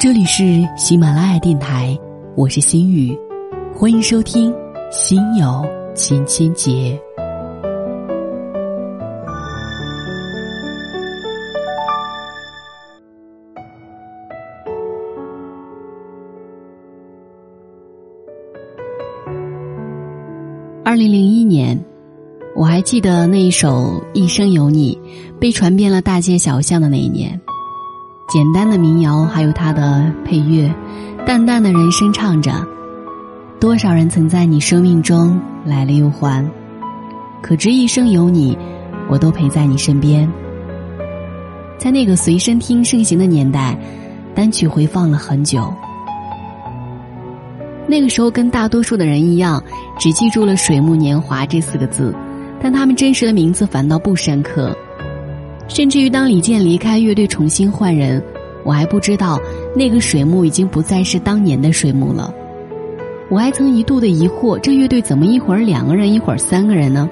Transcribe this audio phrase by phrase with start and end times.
[0.00, 1.94] 这里是喜马拉雅电台，
[2.34, 3.14] 我是心雨，
[3.74, 4.50] 欢迎收听
[4.90, 5.62] 《心有
[5.94, 6.70] 千千结》。
[20.82, 21.78] 二零零一年，
[22.56, 23.68] 我还记得那一首
[24.14, 24.98] 《一生有你》
[25.38, 27.38] 被传遍了大街小巷的那一年。
[28.30, 30.72] 简单的民谣，还有它的配乐，
[31.26, 32.64] 淡淡的人声唱着：
[33.58, 36.48] 多少人曾在你生命中来了又还，
[37.42, 38.56] 可知一生有你，
[39.08, 40.30] 我都陪在你身边。
[41.76, 43.76] 在那个随身听盛行的年代，
[44.32, 45.68] 单曲回放了很久。
[47.88, 49.60] 那个时候，跟大多数的人一样，
[49.98, 52.14] 只记住了“水木年华”这四个字，
[52.62, 54.72] 但他们真实的名字反倒不深刻。
[55.70, 58.20] 甚至于，当李健离开乐队，重新换人，
[58.64, 59.40] 我还不知道
[59.74, 62.34] 那个水木已经不再是当年的水木了。
[63.30, 67.08] 我还曾一度的疑惑，这乐队怎么一会儿两个人，一会儿三个人呢？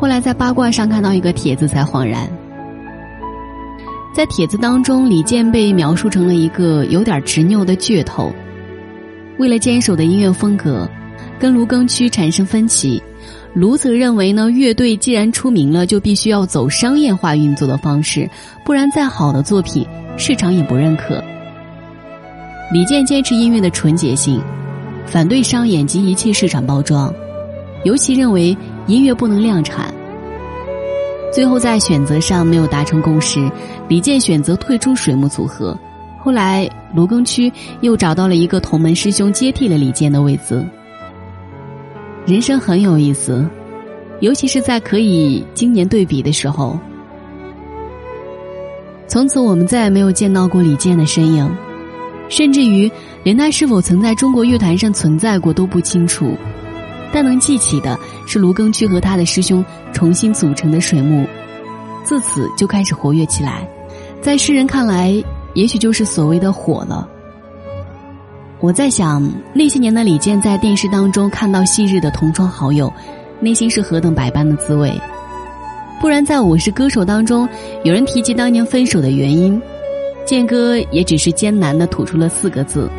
[0.00, 2.26] 后来在八卦上看到一个帖子，才恍然。
[4.14, 8.32] 在帖子当中，李健被描述成了一个有点执拗的倔头。
[9.38, 10.88] 为了坚守的音乐风格，
[11.38, 13.02] 跟卢庚戌产生分歧。
[13.54, 18.28] 卢则认为呢，乐队既然出名了，就必须要走商业化运作的方式，
[18.64, 21.22] 不然再好的作品，市场也不认可。
[22.72, 24.40] 李健坚持音乐的纯洁性，
[25.06, 27.12] 反对商演及一切市场包装，
[27.84, 29.92] 尤其认为音乐不能量产。
[31.32, 33.50] 最后在选择上没有达成共识，
[33.88, 35.76] 李健选择退出水木组合。
[36.20, 37.50] 后来，卢庚戌
[37.80, 40.64] 又找到了一个同门师兄接替了李健的位子。
[42.28, 43.42] 人生很有意思，
[44.20, 46.78] 尤其是在可以今年对比的时候。
[49.06, 51.50] 从此，我们再也没有见到过李健的身影，
[52.28, 52.90] 甚至于
[53.22, 56.36] 连他是否曾在中国乐坛上存在过都不清楚。
[57.10, 59.64] 但能记起的是卢庚戌和他的师兄
[59.94, 61.26] 重新组成的水木，
[62.04, 63.66] 自此就开始活跃起来。
[64.20, 65.14] 在世人看来，
[65.54, 67.08] 也许就是所谓的火了。
[68.60, 69.22] 我在想，
[69.54, 72.92] 那些年的李健在电视当中看到昔日的同窗好友，
[73.38, 74.92] 内心是何等百般的滋味。
[76.00, 77.48] 不然，在我是歌手当中，
[77.84, 79.60] 有人提及当年分手的原因，
[80.24, 82.90] 健哥也只是艰难的吐出了四个字：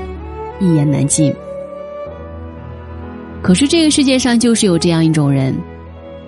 [0.62, 1.34] 一言难尽。
[3.42, 5.54] 可是这个世界上就是有这样一种人，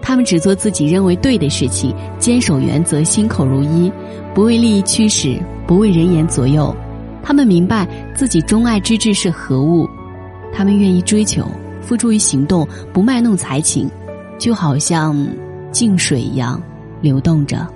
[0.01, 3.89] 他们只做自己认为对的事情，坚守原则，心口如一，
[4.33, 6.75] 不为利益驱使，不为人言左右。
[7.23, 7.87] 他们明白
[8.21, 9.89] 自己钟爱之志是何物，
[10.53, 11.43] 他们愿意追求，
[11.81, 13.89] 付诸于行动，不卖弄才情，
[14.37, 15.27] 就好像
[15.71, 16.61] 静水一样
[17.01, 17.67] 流动着。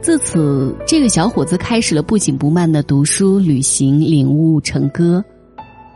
[0.00, 5.24] 自此，这个小伙子开始了不紧不慢的读书、旅行、领悟、成歌，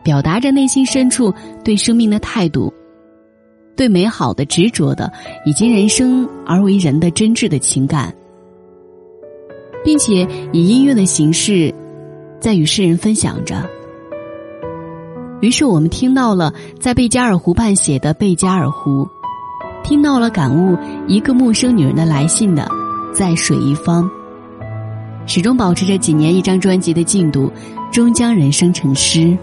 [0.04, 1.34] 表达着内心深处
[1.64, 2.72] 对生命的态度，
[3.74, 5.12] 对美好的执着的，
[5.44, 8.14] 以及人生而为人的真挚的情感，
[9.84, 11.74] 并且以音乐的形式。
[12.40, 13.68] 在与世人分享着。
[15.40, 19.04] 于是我们听到了在贝加尔湖畔写的《贝加尔湖》，
[19.84, 20.76] 听到了感悟
[21.06, 22.62] 一个陌生女人的来信的
[23.14, 24.04] 《在水一方》，
[25.26, 27.52] 始终保持着几年一张专辑的进度，
[27.92, 29.36] 终将人生成诗。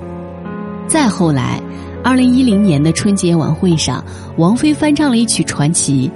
[0.87, 1.61] 再后来，
[2.03, 4.03] 二零一零年的春节晚会上，
[4.37, 6.09] 王菲翻唱了一曲《传奇》，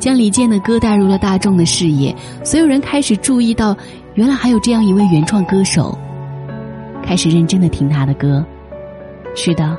[0.00, 3.74] 将李健的歌带入了大众的视野，所有人开始注意到，
[4.14, 5.96] 原来还有这样一位原创歌手。
[7.04, 8.44] 开始认真的听他的歌，
[9.34, 9.76] 是的，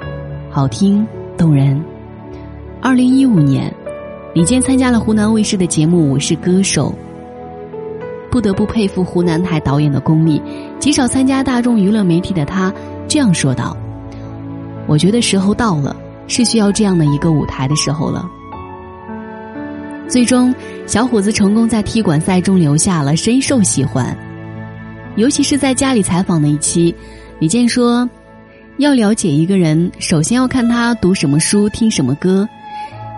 [0.51, 1.05] 好听
[1.37, 1.81] 动人。
[2.81, 3.73] 二零一五年，
[4.35, 6.89] 李健参加了湖南卫视的节目《我是歌手》。
[8.29, 10.41] 不得不佩服湖南台导演的功力，
[10.79, 12.71] 极少参加大众娱乐媒体的他
[13.07, 13.75] 这样说道
[14.85, 15.95] ：“我觉得时候到了，
[16.27, 18.27] 是需要这样的一个舞台的时候了。”
[20.09, 20.53] 最终，
[20.85, 24.15] 小伙子成功在踢馆赛中留下了，深受喜欢。
[25.15, 26.93] 尤其是在家里采访的一期，
[27.39, 28.09] 李健说
[28.77, 32.47] ：“要了解一个人，首先要看他读什么书、听什么歌。”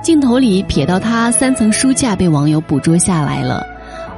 [0.03, 3.65] 镜头里瞥到他三层书架被网友捕捉下来了。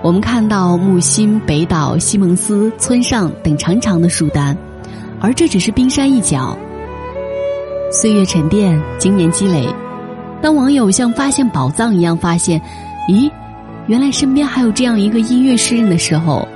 [0.01, 4.57] 我们看到木心、北岛、西蒙斯、村上等长长的书单，
[5.21, 6.57] 而这只是冰山一角。
[7.91, 9.65] 岁月沉淀，经年积累，
[10.41, 12.61] 当网友像发现宝藏一样发现，
[13.07, 13.31] 咦，
[13.85, 16.47] 原来身边还有这样一个音乐诗人的时候。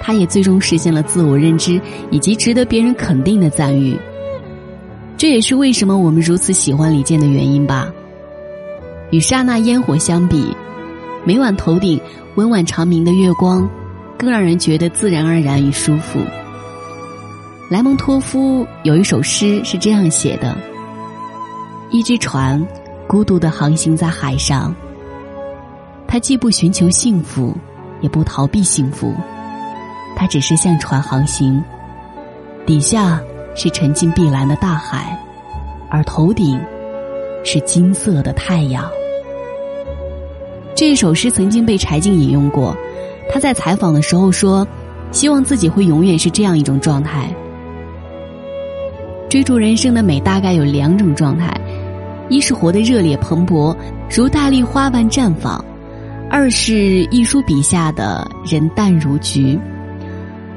[0.00, 1.80] 他也最终实现了自我认知
[2.10, 3.98] 以及值得别人肯定的赞誉，
[5.16, 7.92] 这也是为什么我们如此喜欢李健的原因吧。
[9.10, 10.54] 与刹那烟火相比，
[11.24, 12.00] 每晚头顶
[12.36, 13.68] 温婉长明的月光，
[14.18, 16.20] 更让人觉得自然而然与舒服。
[17.70, 20.56] 莱蒙托夫有一首诗是这样写的
[21.90, 22.62] ：“一只船，
[23.06, 24.74] 孤独的航行在海上。
[26.06, 27.54] 它既不寻求幸福，
[28.00, 29.14] 也不逃避幸福，
[30.18, 31.62] 它只是向船航行。
[32.66, 33.20] 底下
[33.54, 35.16] 是沉静碧蓝的大海，
[35.88, 36.60] 而头顶
[37.44, 38.84] 是金色的太阳。”
[40.74, 42.76] 这首诗曾经被柴静引用过，
[43.32, 44.66] 他在采访的时候说
[45.12, 47.32] ：“希望自己会永远是这样一种状态。”
[49.30, 51.52] 追逐人生的美大概有两种状态：
[52.28, 53.76] 一是活得热烈蓬勃，
[54.10, 55.64] 如大丽花般绽放；
[56.30, 56.74] 二是
[57.10, 59.58] 一书笔下的人淡如菊。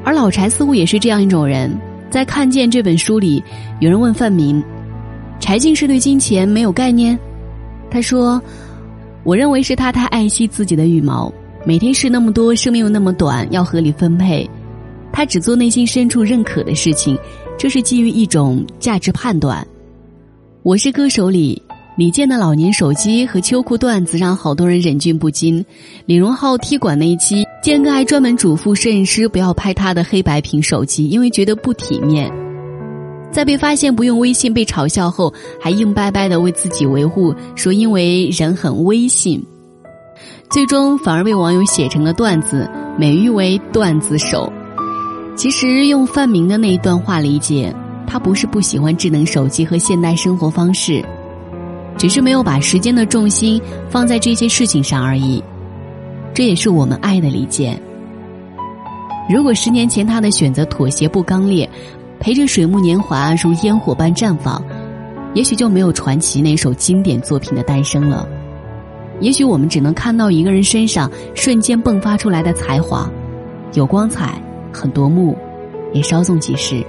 [0.04, 1.72] 而老柴似乎也是这样一种人。
[2.10, 3.44] 在看见这本书里，
[3.80, 4.64] 有人问范明
[5.40, 7.18] ：“柴静是对金钱没有概念？”
[7.90, 8.42] 他说
[9.24, 11.32] ：“我认为是他太爱惜自己的羽毛，
[11.66, 14.50] 每天事那么多，生命又那么短，要合理分配。
[15.14, 17.18] 他只做内心深处认可的事情。”
[17.58, 19.64] 这是基于一种价值判断。
[20.64, 21.62] 我是歌手里
[21.96, 25.64] 李健的老年手机和秋裤段子让好多人忍俊不禁。
[26.08, 32.32] 李荣浩踢馆那一期，建哥还专门嘱咐摄影师不要拍他的黑白屏手机，因为觉得不体面。
[33.32, 39.46] 在被发现不用微信被嘲笑后，还硬掰掰的为自己维护，说因为人很微信，
[40.50, 42.68] 最终反而被网友写成了段子，
[42.98, 44.52] 美誉为段子手。
[45.36, 47.74] 其实用范明的那一段话理解，
[48.08, 51.06] 他不是不喜欢智能手机和现代生活方式，
[51.96, 55.42] 只是没有把时间的重心放在这些事情上而已。
[56.34, 57.80] 这也是我们爱的理解。
[59.30, 61.70] 如果十年前他的选择妥协不刚烈，
[62.20, 64.64] 陪着水木年华如烟火般绽放，
[65.34, 68.28] 也许就没有传奇那首经典作品的诞生了。
[69.20, 73.10] 也许我们只能看到一个人身上瞬间迸发出来的才华，
[73.74, 74.34] 有光彩。
[74.74, 75.38] 很夺目，
[75.92, 76.82] 也稍纵即逝。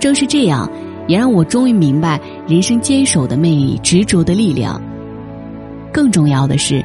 [0.00, 0.68] 正是这样，
[1.06, 4.82] 也让我终于明白人生坚守的魅力、执着的力量。
[5.92, 6.84] 更重要的是，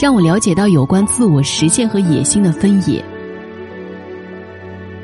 [0.00, 3.04] 让我了解到有关自我实现和野心的分野。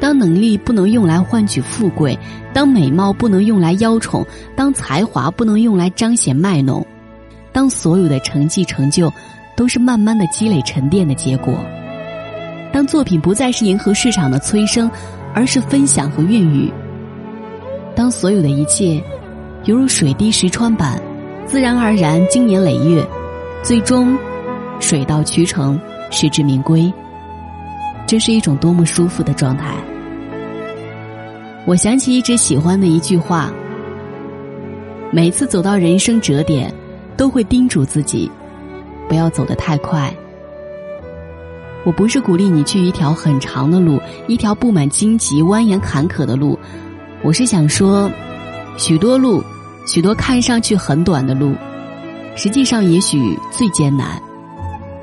[0.00, 2.18] 当能力不能用来换取富贵，
[2.54, 4.26] 当美貌不能用来邀宠，
[4.56, 6.86] 当才华不能用来彰显卖弄，
[7.52, 9.12] 当所有的成绩成就
[9.54, 11.58] 都是慢慢的积累沉淀的结果。
[12.72, 14.90] 当作品不再是迎合市场的催生，
[15.34, 16.72] 而是分享和孕育；
[17.94, 18.98] 当所有的一切
[19.64, 20.98] 犹如水滴石穿般，
[21.44, 23.06] 自然而然经年累月，
[23.62, 24.16] 最终
[24.80, 25.80] 水到渠成，
[26.10, 26.92] 实至名归，
[28.06, 29.74] 这是一种多么舒服的状态！
[31.64, 33.50] 我想起一直喜欢的一句话：
[35.10, 36.72] 每次走到人生折点，
[37.16, 38.30] 都会叮嘱自己，
[39.08, 40.12] 不要走得太快。
[41.84, 46.58] 我不是鼓励你去一条很长的路，一条布满荆棘、蜿蜒坎坷的路。
[47.22, 48.10] 我是想说，
[48.76, 49.42] 许多路，
[49.86, 51.54] 许多看上去很短的路，
[52.36, 54.20] 实际上也许最艰难。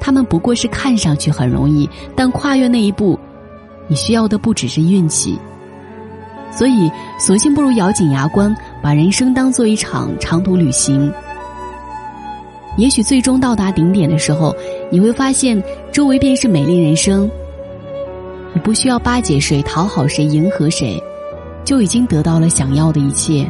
[0.06, 3.18] 他们不过是看上去很容易，但跨越那一步，
[3.88, 5.40] 你需要的不只是运气。
[6.52, 11.10] 所以，索性不如咬紧牙关，把人生当做一场长途旅行。
[12.76, 14.54] 也许最终到达顶点的时候，
[14.92, 17.32] 你会发现周围便是美丽人生。
[18.54, 21.02] 你不需要巴结谁、讨好谁、迎合谁，
[21.64, 23.50] 就已经得到了想要的一切。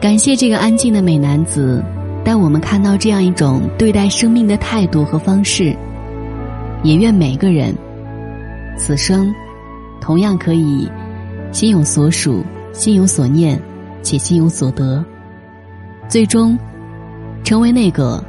[0.00, 1.84] 感谢这个安静的美男子，
[2.24, 5.76] 但我们看到这样一种对待生命的态度和方式。
[6.82, 7.74] 也愿每个人，
[8.78, 9.34] 此生，
[10.00, 10.90] 同样可以
[11.52, 13.60] 心有所属、心有所念，
[14.02, 15.04] 且心有所得，
[16.08, 16.58] 最终。
[17.42, 18.22] 成为那个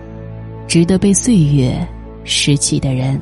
[0.68, 1.76] 值得被岁月
[2.24, 3.22] 拾起的人。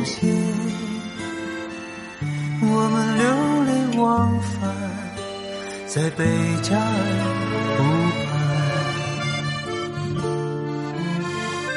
[0.00, 0.34] 又重现，
[2.62, 3.24] 我们流
[3.64, 4.74] 连忘返
[5.86, 6.24] 在贝
[6.62, 6.82] 加尔
[7.76, 7.84] 湖
[8.26, 8.28] 畔。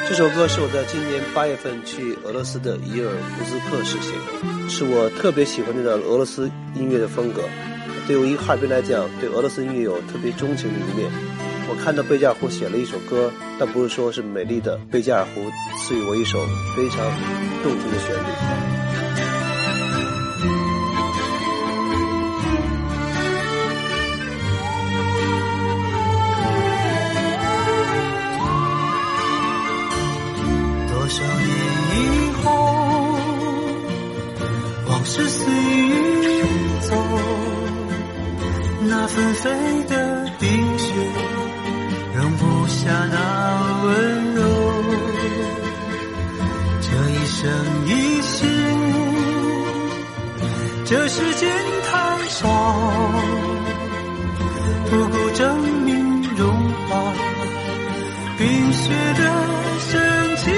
[0.08, 7.42] 这首歌是我在今年八月份去俄罗斯的伊尔库斯克时写的，是我特别喜欢的俄罗斯音乐的风格。
[8.06, 11.10] 对于哈尔滨来讲，对俄罗斯音乐有特别钟情的一面。
[11.68, 16.38] 我看到贝加尔湖写了一首歌，但不是说是美丽的贝加尔湖赐予我一首
[16.76, 16.98] 非常
[17.62, 18.53] 动听的旋律。
[42.14, 43.16] 容不下那
[43.84, 44.40] 温柔。
[46.80, 47.50] 这一生
[47.86, 47.90] 一
[48.22, 48.46] 世，
[50.84, 51.50] 这世间
[51.90, 51.92] 太
[52.28, 52.48] 少，
[54.90, 56.48] 不够证明融
[56.88, 57.12] 化
[58.38, 58.82] 冰雪
[59.18, 59.20] 的
[59.80, 60.54] 深情。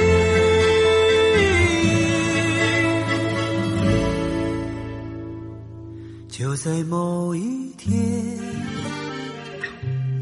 [6.28, 7.96] 就在某一天，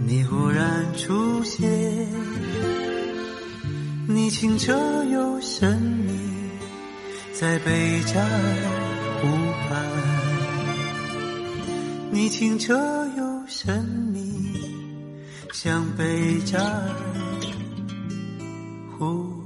[0.06, 1.68] 你忽然出现，
[4.06, 4.72] 你清澈
[5.04, 6.12] 又神秘，
[7.32, 8.28] 在贝加尔
[9.20, 9.28] 湖
[9.66, 9.82] 畔。
[12.10, 12.74] 你清澈
[13.16, 13.82] 又神
[14.12, 14.52] 秘，
[15.52, 16.90] 像贝加尔
[18.98, 19.43] 湖。